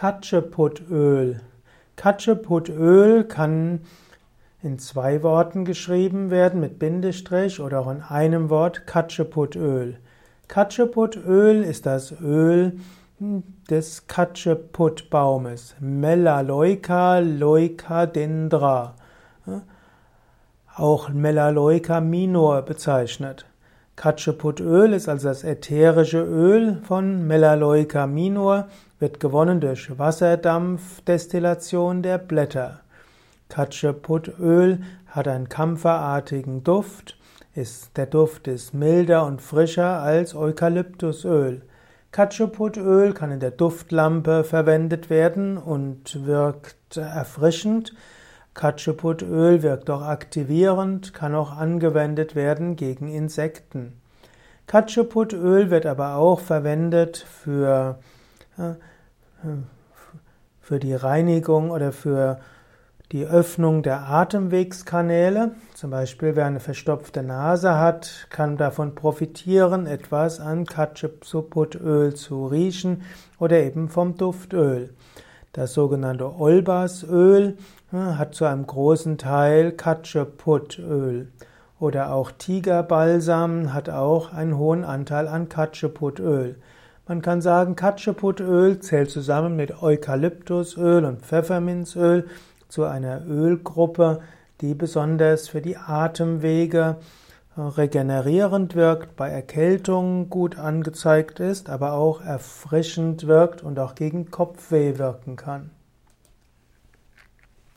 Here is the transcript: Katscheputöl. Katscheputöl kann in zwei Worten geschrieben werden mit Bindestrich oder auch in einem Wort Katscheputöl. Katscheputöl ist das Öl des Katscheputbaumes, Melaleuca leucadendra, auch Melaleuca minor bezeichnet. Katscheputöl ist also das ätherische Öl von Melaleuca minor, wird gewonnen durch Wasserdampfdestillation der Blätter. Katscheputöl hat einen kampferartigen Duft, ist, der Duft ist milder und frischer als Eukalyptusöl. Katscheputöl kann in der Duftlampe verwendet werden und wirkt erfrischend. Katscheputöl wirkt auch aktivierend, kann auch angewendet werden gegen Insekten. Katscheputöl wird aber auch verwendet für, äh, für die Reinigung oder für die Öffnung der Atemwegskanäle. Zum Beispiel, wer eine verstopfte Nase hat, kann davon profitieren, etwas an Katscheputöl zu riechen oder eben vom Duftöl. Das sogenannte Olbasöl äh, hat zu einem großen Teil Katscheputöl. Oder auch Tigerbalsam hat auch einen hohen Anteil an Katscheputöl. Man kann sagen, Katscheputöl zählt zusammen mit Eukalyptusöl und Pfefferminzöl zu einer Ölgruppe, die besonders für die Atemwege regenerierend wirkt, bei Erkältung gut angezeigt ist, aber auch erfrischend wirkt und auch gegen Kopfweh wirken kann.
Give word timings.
Katscheputöl. 0.00 1.42
Katscheputöl 1.96 3.24
kann 3.24 3.80
in 4.62 4.78
zwei 4.78 5.22
Worten 5.22 5.66
geschrieben 5.66 6.30
werden 6.30 6.58
mit 6.58 6.78
Bindestrich 6.78 7.60
oder 7.60 7.80
auch 7.80 7.90
in 7.90 8.00
einem 8.00 8.48
Wort 8.48 8.86
Katscheputöl. 8.86 9.98
Katscheputöl 10.48 11.62
ist 11.62 11.84
das 11.84 12.18
Öl 12.18 12.80
des 13.68 14.06
Katscheputbaumes, 14.06 15.74
Melaleuca 15.80 17.18
leucadendra, 17.18 18.94
auch 20.76 21.10
Melaleuca 21.10 22.00
minor 22.00 22.62
bezeichnet. 22.62 23.44
Katscheputöl 24.00 24.94
ist 24.94 25.10
also 25.10 25.28
das 25.28 25.44
ätherische 25.44 26.22
Öl 26.22 26.80
von 26.84 27.26
Melaleuca 27.26 28.06
minor, 28.06 28.68
wird 28.98 29.20
gewonnen 29.20 29.60
durch 29.60 29.98
Wasserdampfdestillation 29.98 32.02
der 32.02 32.16
Blätter. 32.16 32.80
Katscheputöl 33.50 34.78
hat 35.06 35.28
einen 35.28 35.50
kampferartigen 35.50 36.64
Duft, 36.64 37.18
ist, 37.54 37.94
der 37.98 38.06
Duft 38.06 38.48
ist 38.48 38.72
milder 38.72 39.26
und 39.26 39.42
frischer 39.42 40.00
als 40.00 40.34
Eukalyptusöl. 40.34 41.60
Katscheputöl 42.10 43.12
kann 43.12 43.32
in 43.32 43.40
der 43.40 43.50
Duftlampe 43.50 44.44
verwendet 44.44 45.10
werden 45.10 45.58
und 45.58 46.24
wirkt 46.24 46.96
erfrischend. 46.96 47.92
Katscheputöl 48.54 49.62
wirkt 49.62 49.90
auch 49.90 50.02
aktivierend, 50.02 51.14
kann 51.14 51.34
auch 51.34 51.56
angewendet 51.56 52.34
werden 52.34 52.76
gegen 52.76 53.08
Insekten. 53.08 54.00
Katscheputöl 54.66 55.70
wird 55.70 55.86
aber 55.86 56.16
auch 56.16 56.40
verwendet 56.40 57.18
für, 57.18 57.98
äh, 58.56 58.74
für 60.60 60.78
die 60.78 60.94
Reinigung 60.94 61.70
oder 61.70 61.92
für 61.92 62.40
die 63.12 63.26
Öffnung 63.26 63.82
der 63.82 64.08
Atemwegskanäle. 64.08 65.52
Zum 65.74 65.90
Beispiel, 65.90 66.36
wer 66.36 66.46
eine 66.46 66.60
verstopfte 66.60 67.24
Nase 67.24 67.76
hat, 67.76 68.28
kann 68.30 68.56
davon 68.56 68.94
profitieren, 68.94 69.86
etwas 69.86 70.38
an 70.38 70.64
Katscheputöl 70.64 72.14
zu 72.14 72.46
riechen 72.46 73.02
oder 73.40 73.58
eben 73.58 73.88
vom 73.88 74.16
Duftöl. 74.16 74.90
Das 75.52 75.74
sogenannte 75.74 76.38
Olbasöl 76.38 77.56
äh, 77.92 77.96
hat 77.96 78.34
zu 78.36 78.44
einem 78.44 78.66
großen 78.66 79.18
Teil 79.18 79.72
Katscheputöl. 79.72 81.28
Oder 81.80 82.12
auch 82.12 82.30
Tigerbalsam 82.30 83.74
hat 83.74 83.88
auch 83.88 84.32
einen 84.32 84.56
hohen 84.56 84.84
Anteil 84.84 85.26
an 85.26 85.48
Katscheputöl. 85.48 86.56
Man 87.08 87.22
kann 87.22 87.40
sagen, 87.40 87.74
Katscheputöl 87.74 88.78
zählt 88.78 89.10
zusammen 89.10 89.56
mit 89.56 89.82
Eukalyptusöl 89.82 91.04
und 91.04 91.22
Pfefferminzöl 91.22 92.28
zu 92.68 92.84
einer 92.84 93.26
Ölgruppe, 93.26 94.20
die 94.60 94.74
besonders 94.74 95.48
für 95.48 95.60
die 95.60 95.76
Atemwege 95.76 96.98
regenerierend 97.56 98.74
wirkt, 98.74 99.16
bei 99.16 99.28
Erkältung 99.28 100.30
gut 100.30 100.58
angezeigt 100.58 101.40
ist, 101.40 101.68
aber 101.68 101.92
auch 101.92 102.20
erfrischend 102.20 103.26
wirkt 103.26 103.62
und 103.62 103.78
auch 103.78 103.94
gegen 103.94 104.30
Kopfweh 104.30 104.98
wirken 104.98 105.36
kann. 105.36 105.70